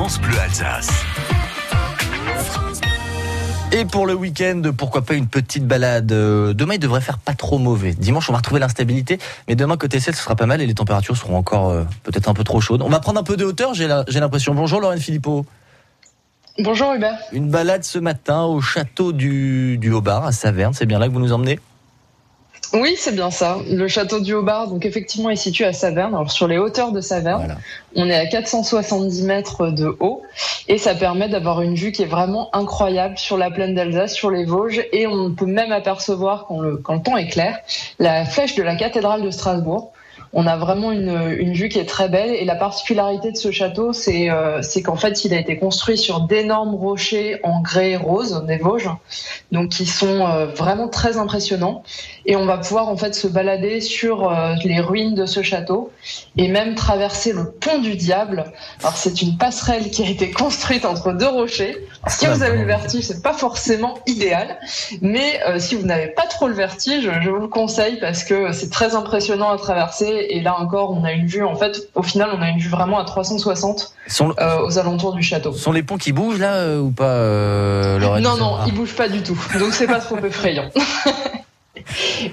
[0.00, 0.88] France Bleu Alsace.
[3.70, 7.34] Et pour le week-end, pourquoi pas une petite balade euh, Demain, il devrait faire pas
[7.34, 7.92] trop mauvais.
[7.92, 10.72] Dimanche, on va retrouver l'instabilité, mais demain, côté 7, ce sera pas mal et les
[10.72, 12.80] températures seront encore euh, peut-être un peu trop chaudes.
[12.80, 14.54] On va prendre un peu de hauteur, j'ai l'impression.
[14.54, 15.44] Bonjour Lorraine Philippot.
[16.58, 17.18] Bonjour Hubert.
[17.32, 21.12] Une balade ce matin au château du, du Haut-Bar à Saverne, c'est bien là que
[21.12, 21.60] vous nous emmenez?
[22.72, 23.58] Oui, c'est bien ça.
[23.68, 26.14] Le château du Haut-Bar, donc effectivement, est situé à Saverne.
[26.14, 27.58] Alors sur les hauteurs de Saverne, Voilà.
[27.96, 30.22] on est à 470 mètres de haut
[30.68, 34.30] et ça permet d'avoir une vue qui est vraiment incroyable sur la plaine d'Alsace, sur
[34.30, 37.58] les Vosges et on peut même apercevoir quand le, quand le temps est clair
[37.98, 39.92] la flèche de la cathédrale de Strasbourg.
[40.32, 43.92] On a vraiment une, vue qui est très belle et la particularité de ce château,
[43.92, 48.44] c'est euh, c'est qu'en fait, il a été construit sur d'énormes rochers en grès rose
[48.46, 48.90] des Vosges,
[49.50, 51.82] donc qui sont euh, vraiment très impressionnants.
[52.26, 55.90] Et on va pouvoir en fait se balader sur euh, les ruines de ce château
[56.36, 58.44] et même traverser le pont du diable.
[58.80, 61.76] Alors c'est une passerelle qui a été construite entre deux rochers.
[62.06, 64.58] Si vous avez le vertige, c'est pas forcément idéal,
[65.02, 68.70] mais si vous n'avez pas trop le vertige, je vous le conseille parce que c'est
[68.70, 70.19] très impressionnant à traverser.
[70.28, 72.68] Et là encore, on a une vue en fait, au final, on a une vue
[72.68, 75.52] vraiment à 360 sont, euh, aux alentours du château.
[75.52, 78.64] sont les ponts qui bougent là euh, ou pas euh, Non, non, Ah.
[78.66, 79.38] il bouge pas du tout.
[79.58, 80.68] Donc c'est pas trop effrayant.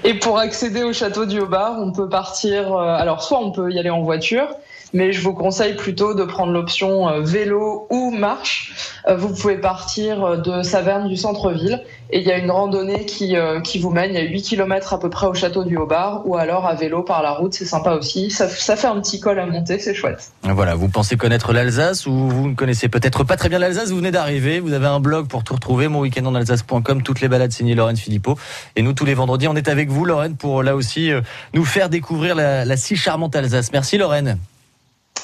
[0.08, 2.72] Et pour accéder au château du Haut-Bar, on peut partir.
[2.72, 4.48] euh, alors, soit on peut y aller en voiture,
[4.94, 8.72] mais je vous conseille plutôt de prendre l'option euh, vélo ou marche.
[9.06, 13.36] Euh, vous pouvez partir de Saverne du centre-ville et il y a une randonnée qui,
[13.64, 14.12] qui vous mène.
[14.12, 16.74] Il y a 8 km à peu près au château du Haut-Bar ou alors à
[16.74, 18.30] vélo par la route, c'est sympa aussi.
[18.30, 20.32] Ça, fait un petit col à monter, c'est chouette.
[20.42, 23.98] Voilà, vous pensez connaître l'Alsace ou vous ne connaissez peut-être pas très bien l'Alsace, vous
[23.98, 27.98] venez d'arriver, vous avez un blog pour tout retrouver, monweekendonalsace.com, toutes les balades signées Lorraine
[27.98, 28.38] Philippot.
[28.74, 31.20] Et nous, tous les vendredis, on est avec vous, Lorraine, pour là aussi euh,
[31.54, 33.72] nous faire découvrir la, la si charmante Alsace.
[33.72, 34.38] Merci Lorraine.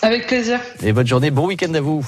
[0.03, 0.61] Avec plaisir.
[0.83, 2.07] Et bonne journée, bon week-end à vous.